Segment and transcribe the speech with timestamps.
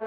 [0.00, 0.06] Na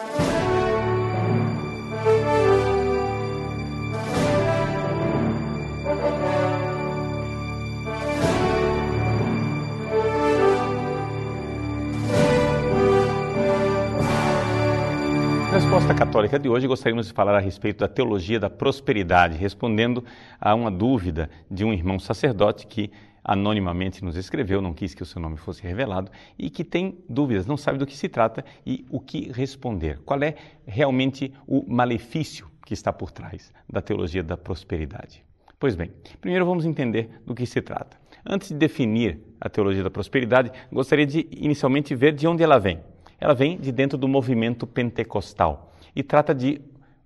[15.52, 20.04] resposta católica de hoje, gostaríamos de falar a respeito da teologia da prosperidade, respondendo
[20.42, 22.90] a uma dúvida de um irmão sacerdote que
[23.24, 27.46] anonimamente nos escreveu, não quis que o seu nome fosse revelado e que tem dúvidas,
[27.46, 30.00] não sabe do que se trata e o que responder.
[30.00, 30.36] Qual é
[30.66, 35.24] realmente o malefício que está por trás da teologia da prosperidade?
[35.60, 37.98] Pois bem, primeiro vamos entender do que se trata.
[38.26, 42.80] Antes de definir a teologia da prosperidade, gostaria de inicialmente ver de onde ela vem
[43.24, 46.60] ela vem de dentro do movimento pentecostal e trata de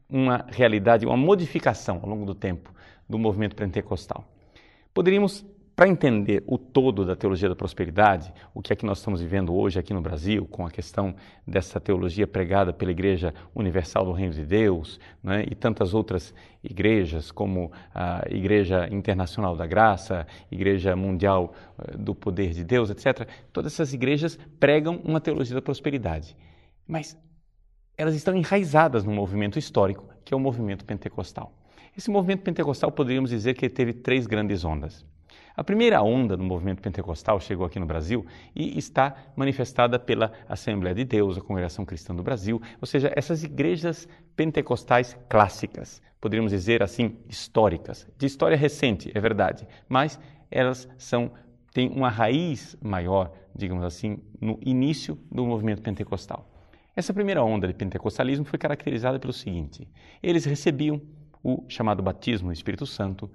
[0.10, 2.74] uma realidade, uma modificação ao longo do tempo
[3.08, 4.26] do movimento pentecostal.
[4.96, 5.46] Poderíamos,
[5.78, 9.54] para entender o todo da teologia da prosperidade, o que é que nós estamos vivendo
[9.54, 11.14] hoje aqui no Brasil, com a questão
[11.46, 17.32] dessa teologia pregada pela Igreja Universal do Reino de Deus né, e tantas outras igrejas,
[17.32, 23.30] como a Igreja Internacional da Graça, Igreja Mundial eh, do Poder de Deus, etc.
[23.54, 26.36] Todas essas igrejas pregam uma teologia da prosperidade.
[26.88, 27.16] Mas
[27.96, 31.54] elas estão enraizadas num movimento histórico, que é o movimento pentecostal.
[31.96, 35.06] Esse movimento pentecostal poderíamos dizer que teve três grandes ondas.
[35.58, 38.24] A primeira onda do movimento pentecostal chegou aqui no Brasil
[38.56, 43.44] e está manifestada pela Assembleia de Deus, a Congregação Cristã do Brasil, ou seja, essas
[43.44, 50.20] igrejas pentecostais clássicas, poderíamos dizer assim, históricas, de história recente, é verdade, mas
[50.52, 51.32] elas são
[51.74, 56.48] têm uma raiz maior, digamos assim, no início do movimento pentecostal.
[56.96, 59.88] Essa primeira onda de pentecostalismo foi caracterizada pelo seguinte:
[60.22, 61.02] eles recebiam
[61.44, 63.30] o chamado batismo do Espírito Santo,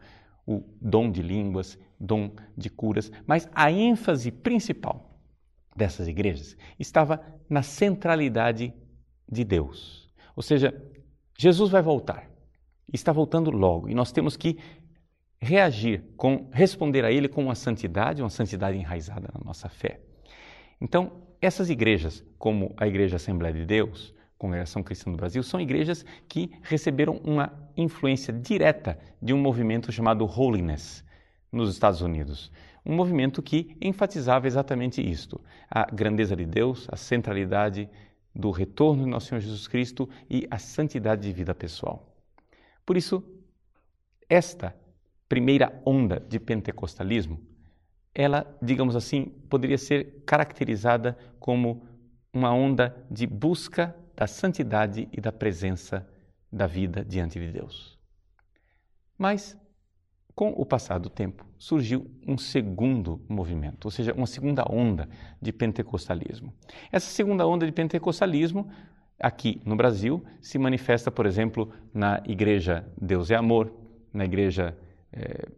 [0.47, 5.17] o dom de línguas, dom de curas, mas a ênfase principal
[5.75, 8.75] dessas igrejas estava na centralidade
[9.31, 10.13] de Deus.
[10.35, 10.75] Ou seja,
[11.39, 12.29] Jesus vai voltar,
[12.93, 14.59] está voltando logo, e nós temos que
[15.41, 20.01] reagir, com responder a Ele com uma santidade, uma santidade enraizada na nossa fé.
[20.81, 26.05] Então, essas igrejas, como a Igreja Assembleia de Deus, Congregação Cristã do Brasil, são igrejas
[26.29, 31.05] que receberam uma influência direta de um movimento chamado Holiness
[31.53, 32.51] nos Estados Unidos.
[32.85, 35.41] Um movimento que enfatizava exatamente isto:
[35.71, 37.89] a grandeza de Deus, a centralidade
[38.35, 42.17] do retorno de nosso Senhor Jesus Cristo e a santidade de vida pessoal.
[42.85, 43.23] Por isso,
[44.29, 44.75] esta
[45.29, 47.41] primeira onda de pentecostalismo,
[48.15, 51.87] ela, digamos assim, poderia ser caracterizada como
[52.33, 56.07] uma onda de busca da santidade e da presença
[56.51, 57.99] da vida diante de Deus.
[59.17, 59.57] Mas,
[60.35, 65.09] com o passar do tempo, surgiu um segundo movimento, ou seja, uma segunda onda
[65.41, 66.53] de pentecostalismo.
[66.91, 68.69] Essa segunda onda de pentecostalismo,
[69.21, 73.73] aqui no Brasil, se manifesta, por exemplo, na Igreja Deus é Amor,
[74.13, 74.77] na Igreja
[75.13, 75.49] é,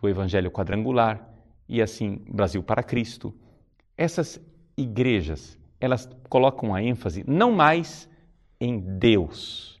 [0.00, 1.28] do Evangelho Quadrangular
[1.68, 3.34] e assim Brasil para Cristo.
[3.96, 4.40] Essas
[4.76, 8.08] igrejas elas colocam a ênfase não mais
[8.60, 9.80] em Deus,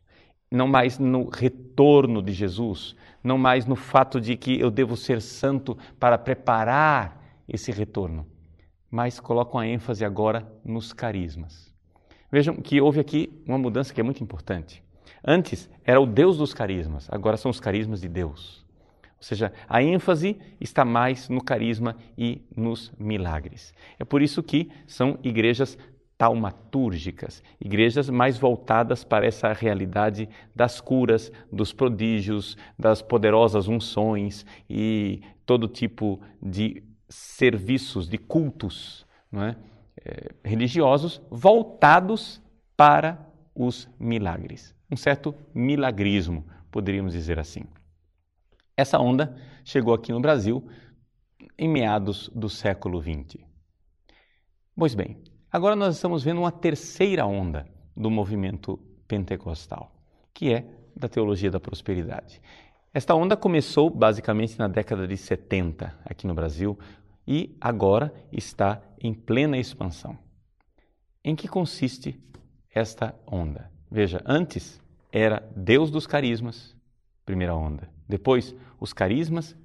[0.50, 5.20] não mais no retorno de Jesus, não mais no fato de que eu devo ser
[5.20, 8.26] santo para preparar esse retorno,
[8.90, 11.74] mas colocam a ênfase agora nos carismas.
[12.30, 14.82] Vejam que houve aqui uma mudança que é muito importante.
[15.24, 18.64] Antes era o Deus dos carismas, agora são os carismas de Deus.
[19.02, 23.74] Ou seja, a ênfase está mais no carisma e nos milagres.
[23.98, 25.76] É por isso que são igrejas
[26.20, 35.22] taumatúrgicas, igrejas mais voltadas para essa realidade das curas, dos prodígios, das poderosas unções e
[35.46, 39.56] todo tipo de serviços, de cultos é?
[40.04, 42.42] É, religiosos voltados
[42.76, 44.74] para os milagres.
[44.90, 47.62] Um certo milagrismo, poderíamos dizer assim.
[48.76, 50.68] Essa onda chegou aqui no Brasil
[51.58, 53.42] em meados do século XX.
[54.76, 55.16] Pois bem,
[55.50, 57.66] agora nós estamos vendo uma terceira onda
[57.96, 59.92] do movimento pentecostal,
[60.32, 60.64] que é
[60.96, 62.40] da teologia da prosperidade.
[62.92, 66.78] Esta onda começou basicamente na década de 70 aqui no Brasil
[67.26, 70.18] e agora está em plena expansão.
[71.22, 72.18] Em que consiste
[72.74, 73.70] esta onda?
[73.90, 74.80] Veja, antes
[75.12, 76.74] era Deus dos carismas,
[77.24, 77.88] primeira onda.
[78.08, 79.56] Depois, os carismas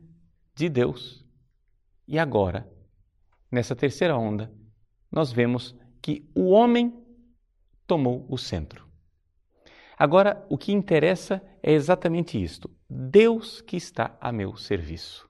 [0.53, 1.25] de Deus.
[2.07, 2.69] E agora,
[3.51, 4.51] nessa terceira onda,
[5.15, 6.93] nós vemos que o homem
[7.87, 8.85] tomou o centro.
[9.97, 15.27] Agora, o que interessa é exatamente isto: Deus que está a meu serviço.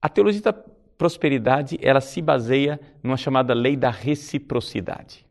[0.00, 5.26] A teologia da prosperidade, ela se baseia numa chamada lei da reciprocidade.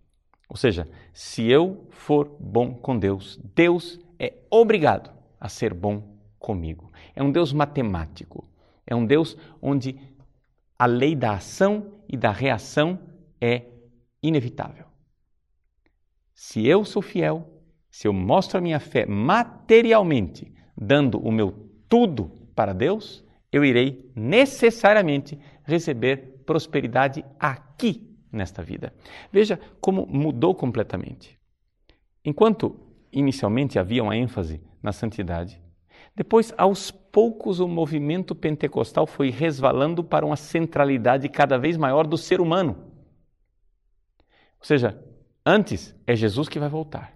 [0.48, 6.92] Ou seja, se eu for bom com Deus, Deus é obrigado a ser bom comigo.
[7.16, 8.48] É um Deus matemático.
[8.86, 10.00] É um Deus onde
[10.78, 13.00] a lei da ação e da reação
[13.42, 13.66] é
[14.22, 14.86] inevitável.
[16.34, 21.52] Se eu sou fiel, se eu mostro a minha fé materialmente, dando o meu
[21.88, 28.94] tudo para Deus, eu irei necessariamente receber prosperidade aqui nesta vida.
[29.32, 31.38] Veja como mudou completamente.
[32.24, 32.80] Enquanto
[33.12, 35.62] inicialmente havia uma ênfase na santidade,
[36.16, 42.18] depois, aos poucos, o movimento pentecostal foi resvalando para uma centralidade cada vez maior do
[42.18, 42.89] ser humano.
[44.60, 45.02] Ou seja,
[45.46, 47.14] antes é Jesus que vai voltar.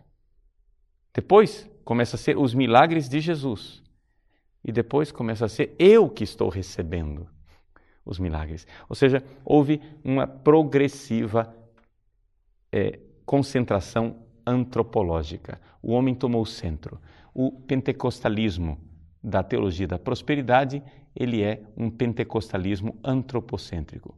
[1.13, 3.83] Depois começa a ser os milagres de Jesus.
[4.63, 7.27] E depois começa a ser eu que estou recebendo
[8.05, 8.65] os milagres.
[8.87, 11.53] Ou seja, houve uma progressiva
[12.71, 15.59] é, concentração antropológica.
[15.81, 16.99] O homem tomou o centro.
[17.33, 18.79] O pentecostalismo
[19.21, 20.81] da teologia da prosperidade,
[21.15, 24.17] ele é um pentecostalismo antropocêntrico.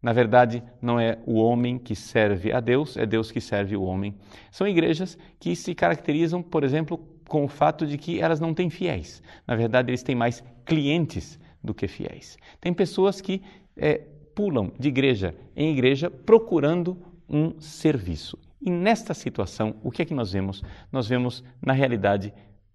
[0.00, 3.82] Na verdade, não é o homem que serve a Deus, é Deus que serve o
[3.82, 4.14] homem.
[4.50, 6.98] São igrejas que se caracterizam, por exemplo,
[7.28, 9.22] com o fato de que elas não têm fiéis.
[9.46, 12.38] Na verdade, eles têm mais clientes do que fiéis.
[12.60, 13.42] Tem pessoas que
[13.76, 13.98] é,
[14.34, 16.96] pulam de igreja em igreja procurando
[17.28, 18.38] um serviço.
[18.60, 20.62] E nesta situação, o que é que nós vemos?
[20.90, 22.32] Nós vemos, na realidade,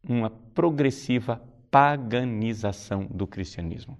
[0.07, 1.41] uma progressiva
[1.71, 3.97] paganização do cristianismo.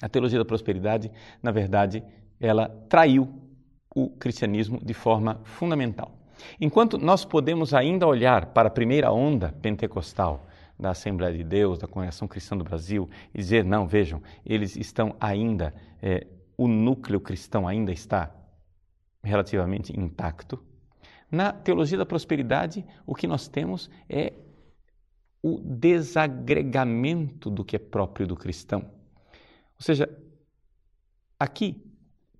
[0.00, 1.10] A teologia da prosperidade,
[1.42, 2.04] na verdade,
[2.40, 3.28] ela traiu
[3.94, 6.16] o cristianismo de forma fundamental.
[6.60, 10.46] Enquanto nós podemos ainda olhar para a primeira onda pentecostal
[10.78, 15.16] da Assembleia de Deus, da Congregação Cristã do Brasil, e dizer: não, vejam, eles estão
[15.20, 18.32] ainda, é, o núcleo cristão ainda está
[19.22, 20.62] relativamente intacto.
[21.30, 24.32] Na teologia da prosperidade, o que nós temos é
[25.42, 28.97] o desagregamento do que é próprio do cristão.
[29.78, 30.08] Ou seja,
[31.38, 31.84] aqui,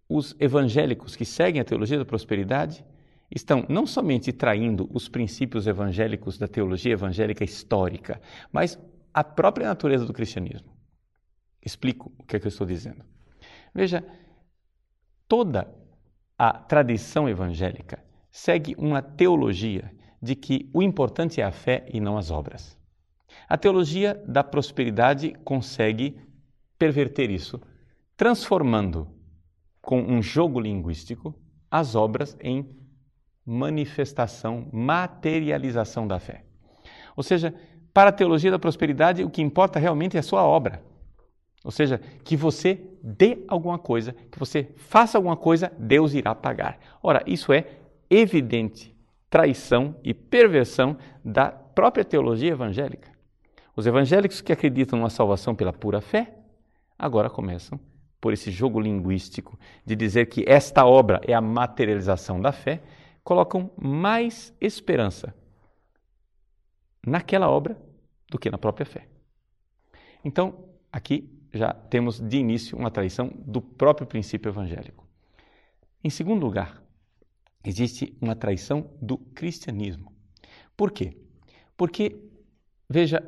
[0.08, 2.84] os evangélicos que seguem a teologia da prosperidade
[3.30, 8.20] estão não somente traindo os princípios evangélicos da teologia evangélica histórica,
[8.50, 8.78] mas
[9.12, 10.72] a própria natureza do cristianismo.
[11.64, 13.04] Explico o que, é que eu estou dizendo.
[13.74, 14.02] Veja,
[15.28, 15.72] toda
[16.38, 19.92] a tradição evangélica segue uma teologia
[20.22, 22.78] de que o importante é a fé e não as obras.
[23.48, 26.18] A teologia da prosperidade consegue
[26.78, 27.60] perverter isso,
[28.16, 29.08] transformando
[29.80, 31.34] com um jogo linguístico
[31.70, 32.68] as obras em
[33.44, 36.44] manifestação, materialização da fé.
[37.16, 37.54] Ou seja,
[37.92, 40.82] para a teologia da prosperidade, o que importa realmente é a sua obra.
[41.64, 46.78] Ou seja, que você dê alguma coisa, que você faça alguma coisa, Deus irá pagar.
[47.02, 47.66] Ora, isso é
[48.08, 48.96] evidente
[49.30, 53.10] traição e perversão da própria teologia evangélica.
[53.76, 56.34] Os evangélicos que acreditam numa salvação pela pura fé,
[56.98, 57.78] agora começam
[58.20, 62.82] por esse jogo linguístico de dizer que esta obra é a materialização da fé,
[63.22, 65.34] colocam mais esperança
[67.06, 67.80] naquela obra
[68.28, 69.06] do que na própria fé.
[70.24, 75.06] Então, aqui já temos de início uma traição do próprio princípio evangélico.
[76.02, 76.82] Em segundo lugar,
[77.64, 80.12] existe uma traição do cristianismo.
[80.76, 81.16] Por quê?
[81.76, 82.20] Porque,
[82.88, 83.22] veja,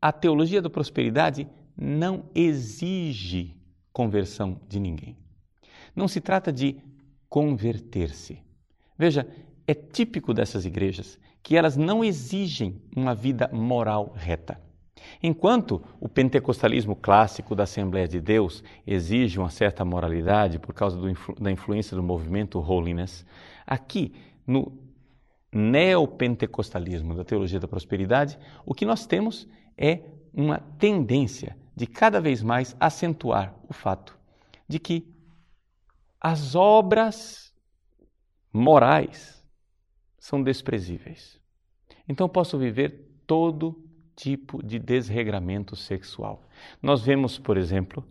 [0.00, 1.46] a teologia da prosperidade
[1.80, 3.56] não exige
[3.90, 5.16] conversão de ninguém.
[5.96, 6.76] Não se trata de
[7.28, 8.38] converter-se.
[8.98, 9.26] Veja,
[9.66, 14.60] é típico dessas igrejas que elas não exigem uma vida moral reta.
[15.22, 21.34] Enquanto o pentecostalismo clássico da Assembleia de Deus exige uma certa moralidade por causa influ
[21.40, 23.24] da influência do movimento holiness,
[23.66, 24.12] aqui
[24.46, 24.70] no
[25.50, 30.00] neopentecostalismo da teologia da prosperidade, o que nós temos é
[30.32, 34.14] uma tendência de cada vez mais acentuar o fato
[34.68, 35.10] de que
[36.20, 37.54] as obras
[38.52, 39.42] morais
[40.18, 41.40] são desprezíveis.
[42.06, 43.82] Então posso viver todo
[44.14, 46.46] tipo de desregramento sexual.
[46.82, 48.06] Nós vemos, por exemplo,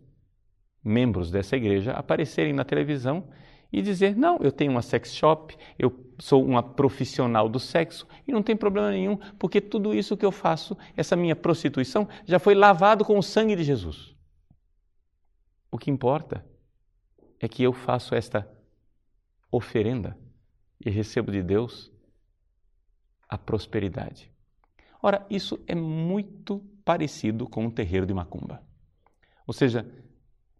[0.84, 3.30] membros dessa igreja aparecerem na televisão
[3.72, 8.32] e dizer: não, eu tenho uma sex shop, eu sou uma profissional do sexo e
[8.32, 12.56] não tem problema nenhum, porque tudo isso que eu faço, essa minha prostituição, já foi
[12.56, 14.16] lavado com o sangue de Jesus.
[15.72, 16.46] O que importa
[17.40, 18.50] é que eu faço esta
[19.52, 20.18] oferenda
[20.84, 21.92] e recebo de Deus
[23.28, 24.32] a prosperidade.
[25.02, 28.62] Ora, isso é muito parecido com um terreiro de macumba.
[29.46, 29.86] Ou seja,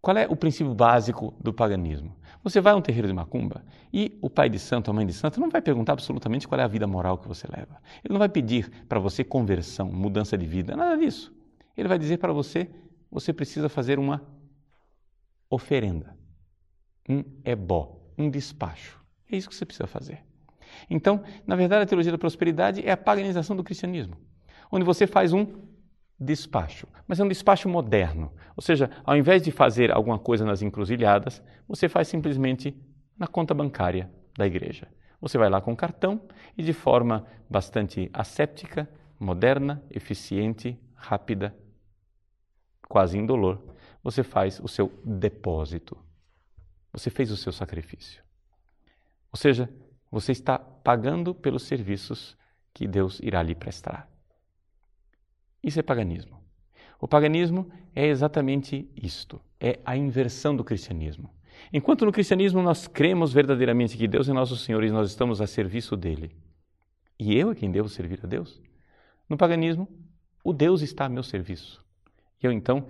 [0.00, 2.16] Qual é o princípio básico do paganismo?
[2.42, 5.12] Você vai a um terreiro de macumba e o pai de santo, a mãe de
[5.12, 7.76] santo, não vai perguntar absolutamente qual é a vida moral que você leva.
[8.02, 11.34] Ele não vai pedir para você conversão, mudança de vida, nada disso.
[11.76, 12.70] Ele vai dizer para você,
[13.10, 14.22] você precisa fazer uma
[15.50, 16.16] oferenda,
[17.08, 18.98] um ebó, um despacho.
[19.30, 20.24] É isso que você precisa fazer.
[20.88, 24.16] Então, na verdade, a teologia da prosperidade é a paganização do cristianismo,
[24.72, 25.46] onde você faz um
[26.20, 28.30] despacho, mas é um despacho moderno.
[28.54, 32.76] Ou seja, ao invés de fazer alguma coisa nas encruzilhadas, você faz simplesmente
[33.18, 34.86] na conta bancária da igreja.
[35.20, 36.20] Você vai lá com o cartão
[36.56, 41.54] e de forma bastante asséptica, moderna, eficiente, rápida,
[42.88, 43.62] quase indolor,
[44.02, 45.96] você faz o seu depósito.
[46.92, 48.22] Você fez o seu sacrifício.
[49.32, 49.70] Ou seja,
[50.10, 52.36] você está pagando pelos serviços
[52.74, 54.09] que Deus irá lhe prestar.
[55.62, 56.40] Isso é paganismo.
[57.00, 61.30] O paganismo é exatamente isto: é a inversão do cristianismo.
[61.72, 65.46] Enquanto no cristianismo nós cremos verdadeiramente que Deus é nosso Senhor e nós estamos a
[65.46, 66.34] serviço dele,
[67.18, 68.60] e eu é quem devo servir a Deus,
[69.28, 69.86] no paganismo,
[70.42, 71.84] o Deus está a meu serviço.
[72.42, 72.86] Eu então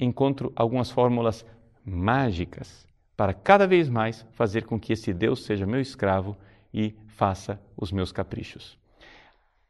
[0.00, 1.44] encontro algumas fórmulas
[1.84, 6.36] mágicas para cada vez mais fazer com que esse Deus seja meu escravo
[6.72, 8.78] e faça os meus caprichos.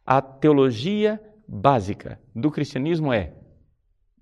[0.04, 3.34] A teologia básica do cristianismo é: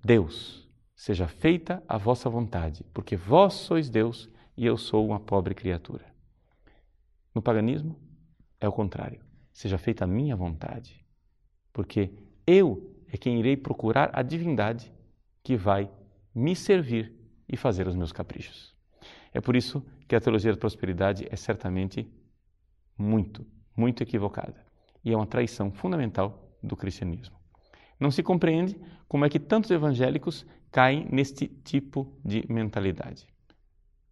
[0.03, 5.53] Deus, seja feita a vossa vontade, porque vós sois Deus e eu sou uma pobre
[5.53, 6.05] criatura.
[7.33, 7.99] No paganismo
[8.59, 11.05] é o contrário: seja feita a minha vontade,
[11.73, 12.11] porque
[12.45, 14.91] eu é quem irei procurar a divindade
[15.43, 15.89] que vai
[16.33, 17.13] me servir
[17.47, 18.75] e fazer os meus caprichos.
[19.33, 22.09] É por isso que a teologia da prosperidade é certamente
[22.97, 24.65] muito, muito equivocada
[25.03, 27.35] e é uma traição fundamental do cristianismo.
[27.99, 33.27] Não se compreende como é que tantos evangélicos caem neste tipo de mentalidade.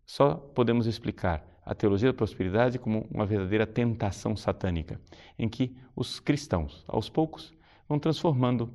[0.06, 5.00] Só podemos explicar a teologia da prosperidade como uma verdadeira tentação satânica,
[5.38, 7.54] em que os cristãos, aos poucos,
[7.88, 8.74] vão transformando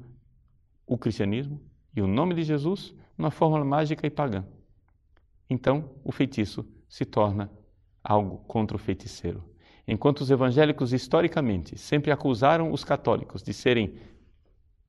[0.86, 1.60] o cristianismo
[1.94, 4.44] e o nome de Jesus numa fórmula mágica e pagã.
[5.50, 7.50] Então, o feitiço se torna
[8.02, 9.42] algo contra o feiticeiro.
[9.90, 13.94] Enquanto os evangélicos historicamente sempre acusaram os católicos de serem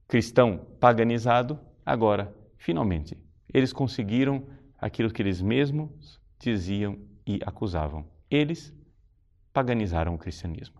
[0.06, 3.18] cristão paganizado, agora, finalmente,
[3.54, 4.46] eles conseguiram
[4.78, 8.06] aquilo que eles mesmos diziam e acusavam.
[8.30, 8.74] Eles
[9.54, 10.79] paganizaram o cristianismo.